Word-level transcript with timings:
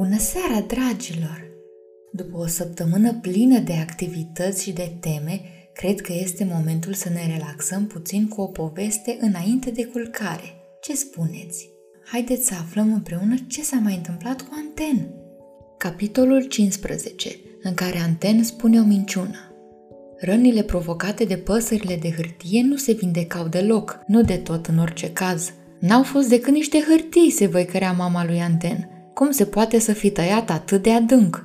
Bună 0.00 0.18
seara, 0.18 0.60
dragilor! 0.66 1.50
După 2.12 2.38
o 2.38 2.46
săptămână 2.46 3.14
plină 3.14 3.58
de 3.58 3.72
activități 3.72 4.62
și 4.62 4.72
de 4.72 4.96
teme, 5.00 5.40
cred 5.72 6.00
că 6.00 6.12
este 6.12 6.48
momentul 6.52 6.92
să 6.92 7.08
ne 7.08 7.26
relaxăm 7.32 7.86
puțin 7.86 8.28
cu 8.28 8.40
o 8.40 8.46
poveste 8.46 9.18
înainte 9.20 9.70
de 9.70 9.84
culcare. 9.84 10.54
Ce 10.80 10.94
spuneți? 10.94 11.70
Haideți 12.04 12.46
să 12.46 12.54
aflăm 12.54 12.92
împreună 12.92 13.34
ce 13.48 13.62
s-a 13.62 13.76
mai 13.76 13.94
întâmplat 13.94 14.42
cu 14.42 14.48
Anten. 14.52 15.14
Capitolul 15.78 16.42
15, 16.42 17.28
în 17.62 17.74
care 17.74 17.98
Anten 17.98 18.44
spune 18.44 18.80
o 18.80 18.84
minciună. 18.84 19.54
Rănile 20.18 20.62
provocate 20.62 21.24
de 21.24 21.36
păsările 21.36 21.96
de 21.96 22.10
hârtie 22.10 22.62
nu 22.62 22.76
se 22.76 22.92
vindecau 22.92 23.48
deloc, 23.48 24.00
nu 24.06 24.22
de 24.22 24.36
tot 24.36 24.66
în 24.66 24.78
orice 24.78 25.12
caz. 25.12 25.52
N-au 25.78 26.02
fost 26.02 26.28
decât 26.28 26.52
niște 26.52 26.84
hârtii, 26.88 27.30
se 27.30 27.46
văicărea 27.46 27.92
mama 27.92 28.24
lui 28.24 28.40
Anten. 28.40 28.99
Cum 29.20 29.30
se 29.30 29.44
poate 29.44 29.78
să 29.78 29.92
fi 29.92 30.10
tăiat 30.10 30.50
atât 30.50 30.82
de 30.82 30.90
adânc? 30.90 31.44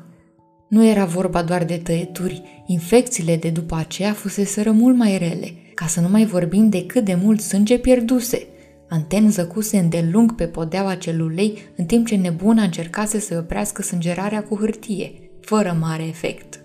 Nu 0.69 0.85
era 0.85 1.05
vorba 1.05 1.43
doar 1.43 1.63
de 1.63 1.77
tăieturi, 1.77 2.63
infecțiile 2.65 3.35
de 3.35 3.49
după 3.49 3.75
aceea 3.75 4.13
fuseseră 4.13 4.71
mult 4.71 4.95
mai 4.97 5.17
rele, 5.17 5.51
ca 5.73 5.85
să 5.85 6.01
nu 6.01 6.09
mai 6.09 6.25
vorbim 6.25 6.69
de 6.69 6.85
cât 6.85 7.05
de 7.05 7.17
mult 7.23 7.41
sânge 7.41 7.77
pierduse. 7.77 8.47
Anten 8.89 9.31
zăcuse 9.31 9.77
îndelung 9.77 10.35
pe 10.35 10.47
podeaua 10.47 10.95
celulei, 10.95 11.57
în 11.75 11.85
timp 11.85 12.07
ce 12.07 12.15
nebuna 12.15 12.63
încercase 12.63 13.19
să 13.19 13.37
oprească 13.37 13.81
sângerarea 13.81 14.43
cu 14.43 14.55
hârtie, 14.55 15.11
fără 15.41 15.77
mare 15.79 16.03
efect. 16.03 16.59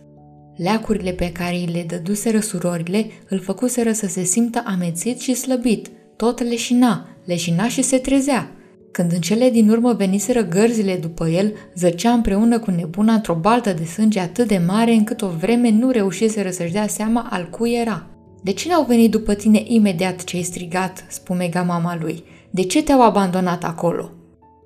Leacurile 0.57 1.13
pe 1.13 1.33
care 1.33 1.55
îi 1.55 1.71
le 1.73 1.85
dăduseră 1.89 2.41
surorile 2.41 3.07
îl 3.29 3.41
făcuseră 3.41 3.93
să 3.93 4.07
se 4.07 4.23
simtă 4.23 4.63
amețit 4.67 5.21
și 5.21 5.35
slăbit. 5.35 5.91
Tot 6.17 6.43
leșina, 6.43 7.09
leșina 7.25 7.69
și 7.69 7.83
se 7.83 7.99
trezea. 7.99 8.55
Când 8.93 9.12
în 9.12 9.21
cele 9.21 9.51
din 9.51 9.71
urmă 9.71 9.93
veniseră 9.93 10.43
gărzile 10.43 10.96
după 10.96 11.29
el, 11.29 11.52
zăcea 11.74 12.13
împreună 12.13 12.59
cu 12.59 12.71
nebuna 12.71 13.13
într-o 13.13 13.35
baltă 13.35 13.73
de 13.73 13.85
sânge 13.85 14.21
atât 14.21 14.49
de 14.49 14.63
mare 14.66 14.93
încât 14.93 15.23
o 15.23 15.29
vreme 15.29 15.71
nu 15.71 15.91
reușiseră 15.91 16.51
să-și 16.51 16.73
dea 16.73 16.87
seama 16.87 17.29
al 17.30 17.49
cui 17.51 17.73
era. 17.73 18.07
De 18.43 18.52
ce 18.52 18.68
n-au 18.68 18.85
venit 18.85 19.11
după 19.11 19.35
tine 19.35 19.63
imediat 19.65 20.24
ce 20.24 20.37
ai 20.37 20.43
strigat?" 20.43 21.05
spumega 21.09 21.63
mama 21.63 21.99
lui. 22.01 22.24
De 22.51 22.63
ce 22.63 22.83
te-au 22.83 23.02
abandonat 23.02 23.65
acolo?" 23.65 24.11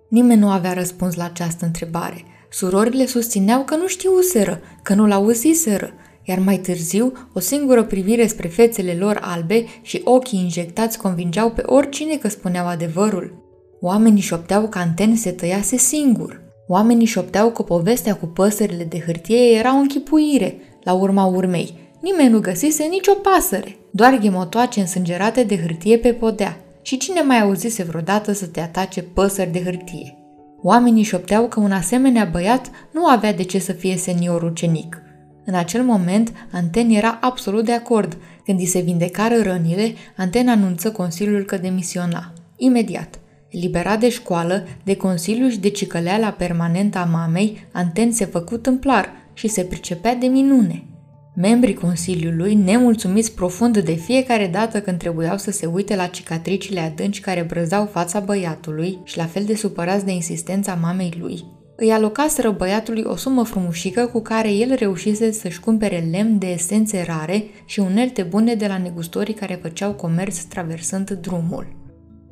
Nimeni 0.08 0.40
nu 0.40 0.50
avea 0.50 0.72
răspuns 0.72 1.14
la 1.14 1.24
această 1.24 1.64
întrebare. 1.64 2.24
Surorile 2.50 3.06
susțineau 3.06 3.62
că 3.62 3.76
nu 3.76 3.86
știuseră, 3.86 4.60
că 4.82 4.94
nu 4.94 5.06
l-auziseră, 5.06 5.90
iar 6.22 6.38
mai 6.38 6.56
târziu 6.56 7.12
o 7.32 7.40
singură 7.40 7.84
privire 7.84 8.26
spre 8.26 8.48
fețele 8.48 8.96
lor 8.98 9.18
albe 9.22 9.64
și 9.82 10.00
ochii 10.04 10.38
injectați 10.38 10.98
convingeau 10.98 11.50
pe 11.50 11.62
oricine 11.66 12.16
că 12.16 12.28
spuneau 12.28 12.66
adevărul. 12.66 13.43
Oamenii 13.86 14.22
șopteau 14.22 14.68
că 14.68 14.78
Anten 14.78 15.16
se 15.16 15.30
tăiase 15.30 15.76
singur. 15.76 16.40
Oamenii 16.66 17.06
șopteau 17.06 17.50
că 17.50 17.62
povestea 17.62 18.16
cu 18.16 18.26
păsările 18.26 18.84
de 18.84 19.02
hârtie 19.06 19.56
era 19.58 19.74
o 19.74 19.78
închipuire, 19.78 20.56
la 20.82 20.92
urma 20.92 21.24
urmei. 21.24 21.74
Nimeni 22.00 22.28
nu 22.28 22.40
găsise 22.40 22.84
nicio 22.84 23.12
pasăre, 23.12 23.76
doar 23.90 24.18
ghemotoace 24.18 24.80
însângerate 24.80 25.42
de 25.42 25.58
hârtie 25.60 25.98
pe 25.98 26.12
podea. 26.12 26.56
Și 26.82 26.96
cine 26.96 27.22
mai 27.22 27.40
auzise 27.40 27.82
vreodată 27.82 28.32
să 28.32 28.46
te 28.46 28.60
atace 28.60 29.02
păsări 29.02 29.52
de 29.52 29.62
hârtie? 29.62 30.18
Oamenii 30.62 31.02
șopteau 31.02 31.48
că 31.48 31.60
un 31.60 31.72
asemenea 31.72 32.24
băiat 32.24 32.70
nu 32.92 33.06
avea 33.06 33.34
de 33.34 33.42
ce 33.42 33.58
să 33.58 33.72
fie 33.72 33.96
senior 33.96 34.42
ucenic. 34.42 35.02
În 35.44 35.54
acel 35.54 35.82
moment, 35.82 36.32
Anten 36.52 36.90
era 36.90 37.18
absolut 37.20 37.64
de 37.64 37.72
acord. 37.72 38.16
Când 38.44 38.58
îi 38.58 38.66
se 38.66 38.80
vindecară 38.80 39.34
rănile, 39.42 39.94
Anten 40.16 40.48
anunță 40.48 40.92
Consiliul 40.92 41.42
că 41.42 41.56
demisiona. 41.56 42.32
Imediat. 42.56 43.18
Eliberat 43.54 44.00
de 44.00 44.08
școală, 44.08 44.66
de 44.84 44.96
consiliu 44.96 45.48
și 45.48 45.58
de 45.58 45.68
cicăleala 45.68 46.30
permanentă 46.30 46.98
a 46.98 47.04
mamei, 47.04 47.66
Anten 47.72 48.12
se 48.12 48.24
făcut 48.24 48.62
tâmplar 48.62 49.08
și 49.32 49.48
se 49.48 49.62
pricepea 49.62 50.14
de 50.14 50.26
minune. 50.26 50.84
Membrii 51.36 51.74
Consiliului, 51.74 52.54
nemulțumiți 52.54 53.34
profund 53.34 53.78
de 53.78 53.92
fiecare 53.92 54.46
dată 54.46 54.80
când 54.80 54.98
trebuiau 54.98 55.36
să 55.36 55.50
se 55.50 55.66
uite 55.66 55.96
la 55.96 56.06
cicatricile 56.06 56.80
adânci 56.80 57.20
care 57.20 57.42
brăzau 57.42 57.86
fața 57.86 58.20
băiatului 58.20 58.98
și 59.04 59.16
la 59.16 59.24
fel 59.24 59.44
de 59.44 59.54
supărați 59.54 60.04
de 60.04 60.12
insistența 60.12 60.78
mamei 60.82 61.14
lui, 61.20 61.44
îi 61.76 61.90
alocaseră 61.90 62.50
băiatului 62.50 63.02
o 63.06 63.16
sumă 63.16 63.44
frumușică 63.44 64.06
cu 64.06 64.20
care 64.20 64.52
el 64.52 64.74
reușise 64.74 65.32
să-și 65.32 65.60
cumpere 65.60 66.08
lemn 66.10 66.38
de 66.38 66.46
esențe 66.46 67.04
rare 67.06 67.44
și 67.64 67.80
unelte 67.80 68.22
bune 68.22 68.54
de 68.54 68.66
la 68.66 68.78
negustorii 68.78 69.34
care 69.34 69.58
făceau 69.62 69.92
comerț 69.92 70.38
traversând 70.38 71.10
drumul. 71.10 71.83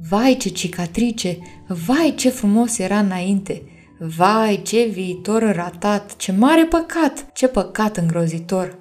Vai 0.08 0.36
ce 0.36 0.48
cicatrice! 0.48 1.38
Vai 1.66 2.14
ce 2.14 2.30
frumos 2.30 2.78
era 2.78 2.98
înainte! 2.98 3.62
Vai 3.98 4.62
ce 4.62 4.84
viitor 4.84 5.52
ratat! 5.54 6.16
Ce 6.16 6.32
mare 6.32 6.64
păcat! 6.64 7.26
Ce 7.32 7.48
păcat 7.48 7.96
îngrozitor! 7.96 8.78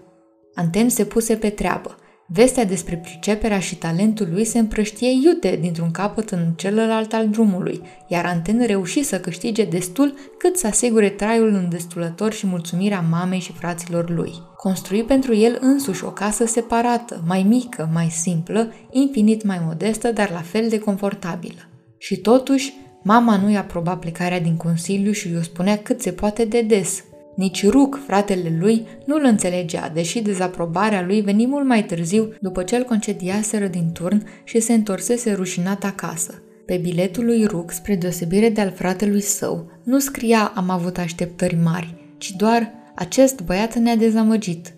Anten 0.56 0.90
se 0.90 1.06
puse 1.06 1.36
pe 1.36 1.50
treabă. 1.50 1.96
Vestea 2.34 2.66
despre 2.66 2.98
priceperea 2.98 3.60
și 3.60 3.76
talentul 3.76 4.28
lui 4.32 4.46
se 4.46 4.60
împrăștie 4.60 5.10
iute 5.24 5.58
dintr-un 5.62 5.92
capăt 5.92 6.30
în 6.30 6.54
celălalt 6.56 7.14
al 7.14 7.30
drumului, 7.30 7.82
iar 8.08 8.26
Anten 8.26 8.66
reuși 8.66 9.04
să 9.04 9.20
câștige 9.20 9.64
destul 9.64 10.14
cât 10.38 10.58
să 10.58 10.68
asigure 10.68 11.10
traiul 11.10 11.54
îndestulător 11.54 12.34
și 12.34 12.48
mulțumirea 12.48 13.06
mamei 13.10 13.40
și 13.40 13.54
fraților 13.54 14.10
lui. 14.10 14.34
Construi 14.58 15.04
pentru 15.04 15.36
el 15.36 15.58
însuși 15.62 16.06
o 16.06 16.12
casă 16.12 16.46
separată, 16.46 17.24
mai 17.28 17.44
mică, 17.44 17.90
mai 17.94 18.10
simplă, 18.10 18.74
infinit 18.92 19.44
mai 19.44 19.62
modestă, 19.66 20.12
dar 20.12 20.30
la 20.32 20.42
fel 20.42 20.70
de 20.70 20.80
confortabilă. 20.80 21.70
Și 21.98 22.18
totuși, 22.18 22.74
mama 23.04 23.38
nu 23.38 23.50
i-a 23.50 23.60
aproba 23.60 23.96
plecarea 23.96 24.40
din 24.40 24.56
Consiliu 24.56 25.12
și 25.12 25.32
i-o 25.32 25.42
spunea 25.42 25.78
cât 25.78 26.02
se 26.02 26.12
poate 26.12 26.46
de 26.46 26.62
des– 26.62 27.04
nici 27.36 27.68
Ruc, 27.68 28.00
fratele 28.06 28.58
lui, 28.60 28.88
nu 29.06 29.16
îl 29.16 29.24
înțelegea, 29.24 29.90
deși 29.94 30.22
dezaprobarea 30.22 31.02
lui 31.06 31.22
veni 31.22 31.48
mult 31.48 31.66
mai 31.66 31.84
târziu 31.84 32.34
după 32.40 32.64
ce 32.64 32.76
îl 32.76 32.84
concediaseră 32.84 33.68
din 33.68 33.92
turn 33.94 34.28
și 34.44 34.60
se 34.60 34.74
întorsese 34.74 35.32
rușinat 35.34 35.84
acasă. 35.84 36.44
Pe 36.66 36.78
biletul 36.78 37.26
lui 37.26 37.46
Ruc, 37.46 37.72
spre 37.72 37.96
deosebire 37.96 38.50
de 38.50 38.62
al 38.62 38.72
fratelui 38.72 39.22
său, 39.22 39.72
nu 39.84 40.00
scria 40.00 40.52
am 40.56 40.70
avut 40.70 40.98
așteptări 40.98 41.58
mari, 41.64 41.96
ci 42.18 42.32
doar 42.32 42.72
acest 42.96 43.42
băiat 43.42 43.76
ne-a 43.76 43.96
dezamăgit. 43.96 44.74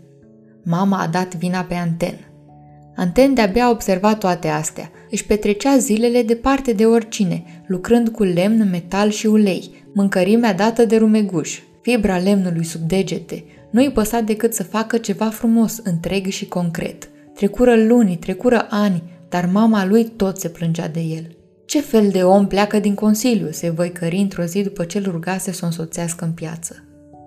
Mama 0.63 0.99
a 0.99 1.07
dat 1.07 1.35
vina 1.35 1.61
pe 1.61 1.73
Anten. 1.73 2.27
Anten 2.95 3.33
de-abia 3.33 3.65
a 3.65 3.69
observat 3.69 4.17
toate 4.17 4.47
astea. 4.47 4.91
Își 5.09 5.25
petrecea 5.25 5.77
zilele 5.77 6.23
departe 6.23 6.73
de 6.73 6.85
oricine, 6.85 7.43
lucrând 7.67 8.09
cu 8.09 8.23
lemn, 8.23 8.69
metal 8.69 9.09
și 9.09 9.25
ulei, 9.25 9.85
mâncărimea 9.93 10.53
dată 10.53 10.85
de 10.85 10.97
rumeguș, 10.97 11.59
fibra 11.83 12.17
lemnului 12.17 12.63
sub 12.63 12.81
degete, 12.81 13.43
nu 13.71 13.81
îi 13.81 13.91
păsa 13.91 14.19
decât 14.19 14.53
să 14.53 14.63
facă 14.63 14.97
ceva 14.97 15.29
frumos, 15.29 15.77
întreg 15.83 16.27
și 16.27 16.47
concret. 16.47 17.09
Trecură 17.35 17.75
luni, 17.75 18.17
trecură 18.17 18.67
ani, 18.69 19.03
dar 19.29 19.45
mama 19.45 19.85
lui 19.85 20.03
tot 20.05 20.39
se 20.39 20.49
plângea 20.49 20.87
de 20.87 20.99
el. 20.99 21.35
Ce 21.65 21.81
fel 21.81 22.09
de 22.09 22.23
om 22.23 22.47
pleacă 22.47 22.79
din 22.79 22.93
Consiliu, 22.93 23.51
se 23.51 23.69
văicări 23.69 24.17
într-o 24.17 24.43
zi 24.43 24.61
după 24.61 24.83
ce 24.83 24.97
îl 24.97 25.11
rugase 25.11 25.51
să 25.51 25.59
o 25.63 25.65
însoțească 25.65 26.25
în 26.25 26.31
piață. 26.31 26.83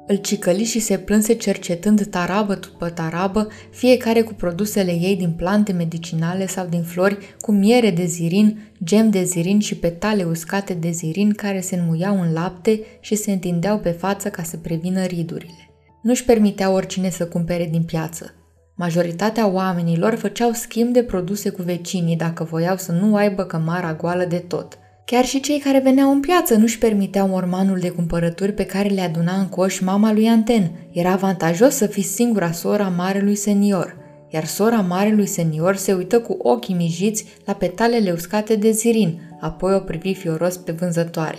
Îl 0.08 0.16
cicăli 0.16 0.64
și 0.64 0.80
se 0.80 0.98
plânse 0.98 1.34
cercetând 1.34 2.06
tarabă 2.06 2.54
după 2.54 2.88
tarabă, 2.88 3.48
fiecare 3.70 4.22
cu 4.22 4.34
produsele 4.34 4.90
ei 4.92 5.16
din 5.16 5.30
plante 5.30 5.72
medicinale 5.72 6.46
sau 6.46 6.66
din 6.66 6.82
flori, 6.82 7.34
cu 7.40 7.52
miere 7.52 7.90
de 7.90 8.04
zirin, 8.04 8.58
gem 8.84 9.10
de 9.10 9.22
zirin 9.22 9.60
și 9.60 9.76
petale 9.76 10.24
uscate 10.24 10.74
de 10.74 10.90
zirin 10.90 11.32
care 11.32 11.60
se 11.60 11.76
înmuiau 11.76 12.20
în 12.20 12.32
lapte 12.32 12.80
și 13.00 13.14
se 13.14 13.32
întindeau 13.32 13.78
pe 13.78 13.90
față 13.90 14.28
ca 14.28 14.42
să 14.42 14.56
prevină 14.56 15.04
ridurile. 15.04 15.70
Nu-și 16.02 16.24
permitea 16.24 16.70
oricine 16.70 17.10
să 17.10 17.26
cumpere 17.26 17.68
din 17.70 17.82
piață. 17.82 18.34
Majoritatea 18.76 19.46
oamenilor 19.46 20.14
făceau 20.14 20.52
schimb 20.52 20.92
de 20.92 21.02
produse 21.02 21.50
cu 21.50 21.62
vecinii 21.62 22.16
dacă 22.16 22.44
voiau 22.44 22.76
să 22.76 22.92
nu 22.92 23.16
aibă 23.16 23.44
cămara 23.44 23.94
goală 23.94 24.24
de 24.24 24.38
tot– 24.38 24.78
Chiar 25.06 25.24
și 25.24 25.40
cei 25.40 25.58
care 25.58 25.78
veneau 25.78 26.10
în 26.10 26.20
piață 26.20 26.54
nu-și 26.54 26.78
permiteau 26.78 27.28
mormanul 27.28 27.78
de 27.78 27.90
cumpărături 27.90 28.52
pe 28.52 28.64
care 28.64 28.88
le 28.88 29.00
aduna 29.00 29.38
în 29.38 29.48
coș 29.48 29.80
mama 29.80 30.12
lui 30.12 30.26
Anten. 30.26 30.70
Era 30.92 31.10
avantajos 31.10 31.74
să 31.74 31.86
fii 31.86 32.02
singura 32.02 32.52
sora 32.52 32.88
marelui 32.88 33.34
senior, 33.34 33.96
iar 34.28 34.44
sora 34.44 34.80
marelui 34.80 35.26
senior 35.26 35.76
se 35.76 35.92
uită 35.92 36.20
cu 36.20 36.36
ochii 36.38 36.74
mijiți 36.74 37.24
la 37.44 37.52
petalele 37.52 38.12
uscate 38.12 38.56
de 38.56 38.70
zirin, 38.70 39.20
apoi 39.40 39.74
o 39.74 39.78
privi 39.78 40.14
fioros 40.14 40.56
pe 40.56 40.72
vânzătoare. 40.72 41.38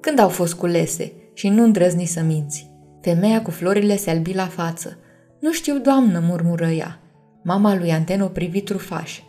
Când 0.00 0.18
au 0.18 0.28
fost 0.28 0.54
culese? 0.54 1.12
Și 1.34 1.48
nu 1.48 1.62
îndrăzni 1.62 2.04
să 2.04 2.20
minți. 2.26 2.70
Femeia 3.00 3.42
cu 3.42 3.50
florile 3.50 3.96
se 3.96 4.10
albi 4.10 4.34
la 4.34 4.46
față. 4.46 4.98
Nu 5.40 5.52
știu, 5.52 5.78
doamnă, 5.78 6.22
murmură 6.28 6.66
ea. 6.66 7.00
Mama 7.42 7.76
lui 7.76 7.92
Anten 7.92 8.20
o 8.20 8.26
privi 8.26 8.60
trufaș. 8.60 9.20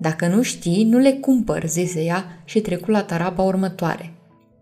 Dacă 0.00 0.26
nu 0.26 0.42
știi, 0.42 0.84
nu 0.84 0.98
le 0.98 1.12
cumpăr, 1.12 1.66
zise 1.66 2.02
ea 2.02 2.42
și 2.44 2.60
trecu 2.60 2.90
la 2.90 3.02
taraba 3.02 3.42
următoare. 3.42 4.12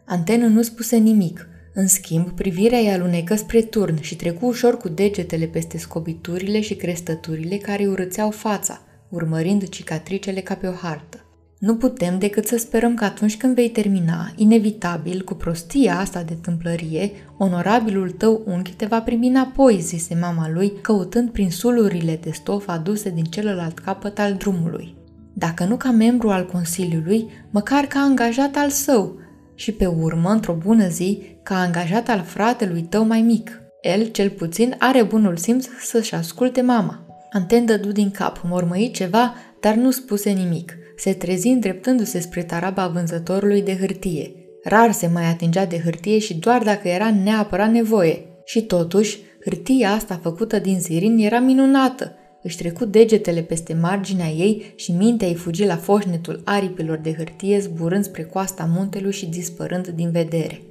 Antenă 0.07 0.47
nu 0.47 0.63
spuse 0.63 0.97
nimic. 0.97 1.49
În 1.75 1.87
schimb, 1.87 2.31
privirea 2.31 2.79
ei 2.79 2.91
alunecă 2.91 3.35
spre 3.35 3.61
turn 3.61 4.01
și 4.01 4.17
trecu 4.17 4.47
ușor 4.47 4.77
cu 4.77 4.89
degetele 4.89 5.47
peste 5.47 5.79
scobiturile 5.79 6.61
și 6.61 6.75
crestăturile 6.75 7.57
care 7.57 7.83
îi 7.83 7.89
urățeau 7.89 8.31
fața, 8.31 8.81
urmărind 9.09 9.69
cicatricele 9.69 10.41
ca 10.41 10.55
pe 10.55 10.67
o 10.67 10.73
hartă. 10.73 11.23
Nu 11.59 11.77
putem 11.77 12.19
decât 12.19 12.47
să 12.47 12.57
sperăm 12.57 12.95
că 12.95 13.05
atunci 13.05 13.37
când 13.37 13.55
vei 13.55 13.69
termina, 13.69 14.33
inevitabil, 14.37 15.23
cu 15.25 15.35
prostia 15.35 15.99
asta 15.99 16.23
de 16.23 16.35
tâmplărie, 16.35 17.11
onorabilul 17.37 18.11
tău 18.11 18.43
unchi 18.47 18.73
te 18.73 18.87
va 18.87 19.01
primi 19.01 19.29
înapoi, 19.29 19.81
zise 19.81 20.19
mama 20.21 20.51
lui, 20.51 20.73
căutând 20.81 21.31
prin 21.31 21.51
sulurile 21.51 22.19
de 22.23 22.31
stof 22.31 22.69
aduse 22.69 23.11
din 23.11 23.25
celălalt 23.25 23.79
capăt 23.79 24.19
al 24.19 24.35
drumului. 24.35 24.98
Dacă 25.39 25.65
nu 25.65 25.77
ca 25.77 25.91
membru 25.91 26.31
al 26.31 26.47
Consiliului, 26.47 27.31
măcar 27.51 27.85
ca 27.85 27.99
angajat 27.99 28.57
al 28.57 28.71
său, 28.71 29.19
și 29.55 29.73
pe 29.73 29.87
urmă, 29.87 30.31
într-o 30.31 30.53
bună 30.53 30.89
zi, 30.89 31.23
ca 31.43 31.61
angajat 31.61 32.09
al 32.09 32.23
fratelui 32.23 32.83
tău 32.83 33.05
mai 33.05 33.21
mic. 33.21 33.61
El, 33.83 34.07
cel 34.07 34.31
puțin, 34.31 34.75
are 34.79 35.03
bunul 35.03 35.37
simț 35.37 35.67
să-și 35.81 36.15
asculte 36.15 36.61
mama. 36.61 37.07
Anten 37.33 37.65
dădu 37.65 37.93
din 37.93 38.11
cap, 38.11 38.41
mormăi 38.45 38.91
ceva, 38.95 39.35
dar 39.61 39.75
nu 39.75 39.91
spuse 39.91 40.31
nimic. 40.31 40.77
Se 40.97 41.13
trezi 41.13 41.49
îndreptându-se 41.49 42.21
spre 42.21 42.43
taraba 42.43 42.89
vânzătorului 42.89 43.63
de 43.63 43.77
hârtie. 43.77 44.33
Rar 44.65 44.93
se 44.93 45.07
mai 45.13 45.25
atingea 45.25 45.67
de 45.67 45.81
hârtie 45.85 46.19
și 46.19 46.35
doar 46.35 46.63
dacă 46.63 46.89
era 46.89 47.11
neapărat 47.23 47.71
nevoie. 47.71 48.25
Și 48.45 48.63
totuși, 48.63 49.19
hârtia 49.45 49.93
asta 49.93 50.21
făcută 50.23 50.59
din 50.59 50.81
zirin 50.81 51.19
era 51.19 51.39
minunată. 51.39 52.18
Își 52.43 52.57
trecu 52.57 52.85
degetele 52.85 53.41
peste 53.41 53.75
marginea 53.75 54.29
ei 54.29 54.73
și 54.77 54.93
mintea 54.93 55.29
îi 55.29 55.35
fugi 55.35 55.65
la 55.65 55.77
foșnetul 55.77 56.41
aripilor 56.45 56.99
de 56.99 57.15
hârtie 57.15 57.61
zburând 57.61 58.05
spre 58.05 58.23
coasta 58.23 58.71
muntelui 58.75 59.13
și 59.13 59.27
dispărând 59.27 59.89
din 59.89 60.11
vedere. 60.11 60.63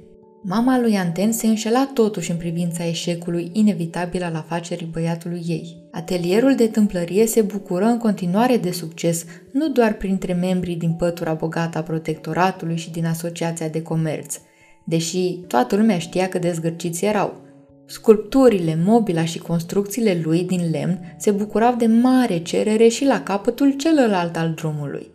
Mama 0.42 0.80
lui 0.80 0.96
Anten 0.96 1.32
se 1.32 1.46
înșela 1.46 1.90
totuși 1.94 2.30
în 2.30 2.36
privința 2.36 2.86
eșecului 2.86 3.50
inevitabil 3.52 4.22
al 4.22 4.34
afacerii 4.34 4.88
băiatului 4.92 5.42
ei. 5.46 5.76
Atelierul 5.90 6.54
de 6.54 6.66
tâmplărie 6.66 7.26
se 7.26 7.42
bucură 7.42 7.84
în 7.84 7.98
continuare 7.98 8.56
de 8.56 8.70
succes, 8.70 9.24
nu 9.52 9.68
doar 9.68 9.92
printre 9.92 10.32
membrii 10.32 10.76
din 10.76 10.92
pătura 10.92 11.32
bogată 11.32 11.78
a 11.78 11.82
protectoratului 11.82 12.76
și 12.76 12.90
din 12.90 13.06
asociația 13.06 13.68
de 13.68 13.82
comerț, 13.82 14.38
deși 14.84 15.32
toată 15.46 15.76
lumea 15.76 15.98
știa 15.98 16.28
că 16.28 16.38
dezgârciți 16.38 17.04
erau. 17.04 17.47
Sculpturile, 17.90 18.78
mobila 18.84 19.24
și 19.24 19.38
construcțiile 19.38 20.20
lui 20.24 20.44
din 20.44 20.70
lemn 20.70 21.14
se 21.18 21.30
bucurau 21.30 21.74
de 21.74 21.86
mare 21.86 22.38
cerere 22.38 22.88
și 22.88 23.04
la 23.04 23.22
capătul 23.22 23.72
celălalt 23.72 24.36
al 24.36 24.52
drumului. 24.54 25.10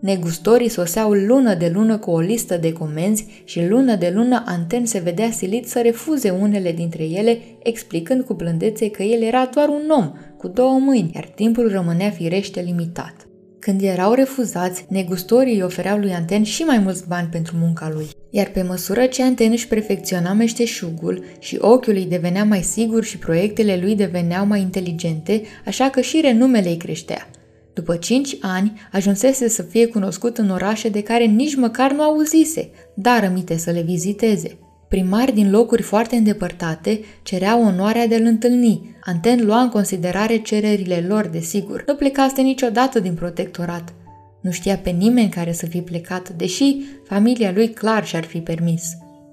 Negustorii 0.00 0.68
soseau 0.68 1.12
lună 1.12 1.54
de 1.54 1.70
lună 1.74 1.98
cu 1.98 2.10
o 2.10 2.18
listă 2.18 2.56
de 2.56 2.72
comenzi 2.72 3.42
și 3.44 3.66
lună 3.66 3.96
de 3.96 4.12
lună 4.14 4.42
Anten 4.46 4.86
se 4.86 4.98
vedea 4.98 5.30
silit 5.30 5.68
să 5.68 5.80
refuze 5.80 6.30
unele 6.30 6.72
dintre 6.72 7.04
ele, 7.04 7.38
explicând 7.62 8.24
cu 8.24 8.34
blândețe 8.34 8.90
că 8.90 9.02
el 9.02 9.22
era 9.22 9.50
doar 9.54 9.68
un 9.68 9.90
om, 9.90 10.12
cu 10.36 10.48
două 10.48 10.78
mâini, 10.78 11.10
iar 11.14 11.24
timpul 11.34 11.70
rămânea 11.70 12.10
firește 12.10 12.60
limitat. 12.60 13.14
Când 13.58 13.82
erau 13.82 14.12
refuzați, 14.12 14.86
negustorii 14.88 15.54
îi 15.54 15.62
ofereau 15.62 15.98
lui 15.98 16.12
Anten 16.12 16.42
și 16.42 16.62
mai 16.62 16.78
mulți 16.78 17.08
bani 17.08 17.28
pentru 17.30 17.56
munca 17.56 17.90
lui. 17.94 18.08
Iar 18.30 18.46
pe 18.46 18.62
măsură 18.62 19.06
ce 19.06 19.22
Anten 19.22 19.50
își 19.50 19.68
perfecționa 19.68 20.32
meșteșugul 20.32 21.24
și 21.38 21.56
ochiul 21.60 21.94
îi 21.94 22.06
devenea 22.06 22.44
mai 22.44 22.62
sigur 22.62 23.04
și 23.04 23.18
proiectele 23.18 23.78
lui 23.82 23.94
deveneau 23.94 24.46
mai 24.46 24.60
inteligente, 24.60 25.42
așa 25.66 25.90
că 25.90 26.00
și 26.00 26.20
renumele 26.20 26.68
îi 26.68 26.76
creștea. 26.76 27.28
După 27.72 27.96
cinci 27.96 28.36
ani, 28.40 28.80
ajunsese 28.92 29.48
să 29.48 29.62
fie 29.62 29.86
cunoscut 29.86 30.38
în 30.38 30.50
orașe 30.50 30.88
de 30.88 31.02
care 31.02 31.24
nici 31.24 31.54
măcar 31.54 31.92
nu 31.92 32.02
auzise, 32.02 32.70
dar 32.94 33.22
rămite 33.22 33.56
să 33.56 33.70
le 33.70 33.82
viziteze. 33.82 34.58
Primari 34.88 35.34
din 35.34 35.50
locuri 35.50 35.82
foarte 35.82 36.16
îndepărtate 36.16 37.00
cereau 37.22 37.62
onoarea 37.62 38.06
de 38.06 38.14
a-l 38.14 38.24
întâlni. 38.24 38.96
Anten 39.04 39.44
lua 39.44 39.60
în 39.60 39.68
considerare 39.68 40.36
cererile 40.36 41.04
lor, 41.08 41.26
desigur. 41.26 41.84
Nu 41.86 41.94
plecase 41.94 42.40
niciodată 42.40 43.00
din 43.00 43.14
protectorat. 43.14 43.92
Nu 44.40 44.50
știa 44.50 44.76
pe 44.76 44.90
nimeni 44.90 45.28
care 45.28 45.52
să 45.52 45.66
fi 45.66 45.80
plecat, 45.80 46.28
deși 46.28 46.76
familia 47.04 47.52
lui 47.52 47.68
clar 47.68 48.06
și-ar 48.06 48.24
fi 48.24 48.38
permis. 48.38 48.82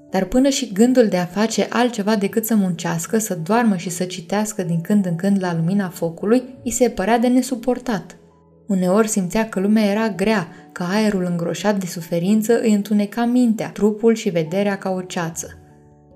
Dar 0.10 0.24
până 0.24 0.50
și 0.50 0.72
gândul 0.74 1.08
de 1.08 1.18
a 1.18 1.26
face 1.26 1.68
altceva 1.70 2.16
decât 2.16 2.46
să 2.46 2.56
muncească, 2.56 3.18
să 3.18 3.40
doarmă 3.44 3.76
și 3.76 3.90
să 3.90 4.04
citească 4.04 4.64
din 4.64 4.82
când 4.82 5.06
în 5.06 5.16
când 5.16 5.38
la 5.42 5.56
lumina 5.56 5.90
focului, 5.90 6.44
îi 6.64 6.72
se 6.72 6.90
părea 6.90 7.20
de 7.20 7.28
nesuportat. 7.28 8.18
Uneori 8.68 9.08
simțea 9.08 9.50
că 9.50 9.60
lumea 9.60 9.84
era 9.84 10.10
grea, 10.10 10.48
că 10.72 10.84
aerul 10.84 11.28
îngroșat 11.30 11.80
de 11.80 11.86
suferință 11.86 12.62
îi 12.62 12.74
întuneca 12.74 13.26
mintea, 13.26 13.70
trupul 13.70 14.14
și 14.14 14.30
vederea 14.30 14.78
ca 14.78 14.90
o 14.90 15.02
ceață. 15.02 15.58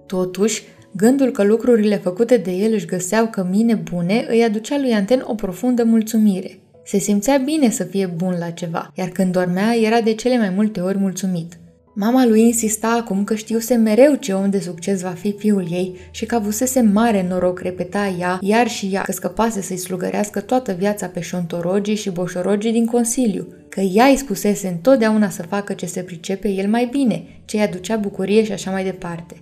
Totuși, 0.06 0.64
gândul 0.96 1.32
că 1.32 1.44
lucrurile 1.44 1.96
făcute 1.96 2.38
de 2.38 2.52
el 2.52 2.74
își 2.74 2.86
găseau 2.86 3.28
cămine 3.28 3.76
bune 3.76 4.26
îi 4.30 4.44
aducea 4.44 4.78
lui 4.80 4.94
Anten 4.94 5.24
o 5.26 5.34
profundă 5.34 5.84
mulțumire. 5.84 6.60
Se 6.90 6.98
simțea 6.98 7.38
bine 7.38 7.70
să 7.70 7.84
fie 7.84 8.06
bun 8.06 8.36
la 8.40 8.50
ceva, 8.50 8.92
iar 8.96 9.08
când 9.08 9.32
dormea 9.32 9.76
era 9.76 10.02
de 10.02 10.14
cele 10.14 10.38
mai 10.38 10.50
multe 10.50 10.80
ori 10.80 10.98
mulțumit. 10.98 11.58
Mama 11.96 12.26
lui 12.26 12.42
insista 12.42 12.98
acum 13.02 13.24
că 13.24 13.36
știuse 13.36 13.76
mereu 13.76 14.16
ce 14.16 14.34
om 14.34 14.50
de 14.50 14.60
succes 14.60 15.02
va 15.02 15.10
fi 15.10 15.36
fiul 15.38 15.68
ei 15.72 15.96
și 16.12 16.26
că 16.26 16.36
avusese 16.36 16.82
mare 16.82 17.26
noroc, 17.30 17.60
repeta 17.60 18.16
ea, 18.20 18.38
iar 18.42 18.68
și 18.68 18.90
ea, 18.94 19.02
că 19.02 19.12
scăpase 19.12 19.62
să-i 19.62 19.78
slugărească 19.78 20.40
toată 20.40 20.72
viața 20.72 21.08
pe 21.08 21.20
șontorogii 21.20 21.96
și 21.96 22.10
boșorogii 22.10 22.72
din 22.72 22.86
Consiliu, 22.86 23.48
că 23.70 23.80
ea 23.80 24.06
îi 24.06 24.18
spusese 24.18 24.68
întotdeauna 24.68 25.30
să 25.30 25.42
facă 25.42 25.74
ce 25.74 25.86
se 25.86 26.02
pricepe 26.02 26.48
el 26.48 26.70
mai 26.70 26.88
bine, 26.92 27.24
ce 27.46 27.58
îi 27.58 27.64
aducea 27.64 27.96
bucurie 27.96 28.44
și 28.44 28.52
așa 28.52 28.72
mai 28.72 28.84
departe. 28.84 29.36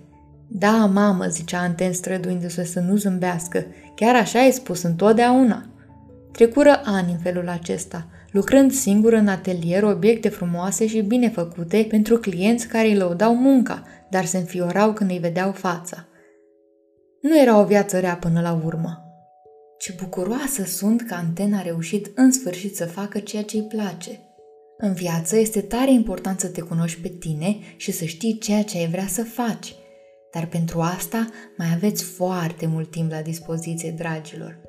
Da, 0.48 0.90
mamă, 0.92 1.24
zicea 1.28 1.58
Anten 1.58 1.92
străduindu-se 1.92 2.64
să 2.64 2.80
nu 2.80 2.96
zâmbească, 2.96 3.66
chiar 3.94 4.14
așa 4.14 4.38
ai 4.38 4.50
spus 4.50 4.82
întotdeauna. 4.82 5.66
Trecură 6.32 6.80
ani 6.84 7.12
în 7.12 7.18
felul 7.18 7.48
acesta– 7.48 8.06
lucrând 8.30 8.72
singur 8.72 9.12
în 9.12 9.28
atelier 9.28 9.82
obiecte 9.82 10.28
frumoase 10.28 10.86
și 10.86 11.00
bine 11.00 11.28
făcute 11.28 11.86
pentru 11.88 12.18
clienți 12.18 12.66
care 12.66 12.88
îi 12.88 12.96
lăudau 12.96 13.36
munca, 13.36 13.82
dar 14.10 14.24
se 14.24 14.38
înfiorau 14.38 14.92
când 14.92 15.10
îi 15.10 15.18
vedeau 15.18 15.52
fața. 15.52 16.06
Nu 17.20 17.40
era 17.40 17.58
o 17.58 17.64
viață 17.64 17.98
rea 17.98 18.16
până 18.16 18.40
la 18.40 18.60
urmă. 18.64 19.02
Ce 19.78 19.94
bucuroasă 19.98 20.64
sunt 20.64 21.02
că 21.02 21.14
Antena 21.14 21.58
a 21.58 21.62
reușit 21.62 22.10
în 22.14 22.32
sfârșit 22.32 22.76
să 22.76 22.84
facă 22.84 23.18
ceea 23.18 23.42
ce 23.42 23.56
îi 23.56 23.66
place. 23.66 24.20
În 24.78 24.92
viață 24.92 25.36
este 25.36 25.60
tare 25.60 25.92
important 25.92 26.40
să 26.40 26.48
te 26.48 26.60
cunoști 26.60 27.00
pe 27.00 27.08
tine 27.08 27.56
și 27.76 27.92
să 27.92 28.04
știi 28.04 28.38
ceea 28.38 28.62
ce 28.62 28.78
ai 28.78 28.88
vrea 28.88 29.06
să 29.06 29.22
faci. 29.22 29.74
Dar 30.32 30.46
pentru 30.46 30.80
asta 30.80 31.28
mai 31.56 31.66
aveți 31.74 32.04
foarte 32.04 32.66
mult 32.66 32.90
timp 32.90 33.10
la 33.10 33.22
dispoziție, 33.22 33.90
dragilor. 33.90 34.67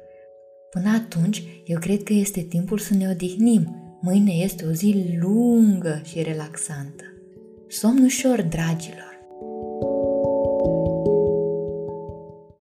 Până 0.70 0.90
atunci, 0.90 1.44
eu 1.66 1.80
cred 1.80 2.04
că 2.04 2.14
este 2.14 2.42
timpul 2.42 2.78
să 2.78 2.94
ne 2.94 3.10
odihnim. 3.10 3.76
Mâine 4.02 4.32
este 4.32 4.66
o 4.66 4.72
zi 4.72 5.18
lungă 5.20 6.02
și 6.04 6.22
relaxantă. 6.22 7.04
Somn 7.68 8.04
ușor, 8.04 8.42
dragilor! 8.42 9.09